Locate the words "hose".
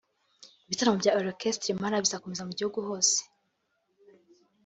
2.87-3.17